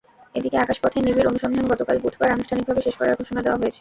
এদিকে 0.35 0.57
আকাশপথে 0.59 0.97
নিবিড় 0.99 1.29
অনুসন্ধান 1.31 1.65
গতকাল 1.71 1.97
বুধবার 2.03 2.29
আনুষ্ঠানিকভাবে 2.31 2.81
শেষ 2.85 2.95
করার 2.97 3.17
ঘোষণা 3.19 3.41
দেওয়া 3.41 3.57
হয়েছে। 3.57 3.69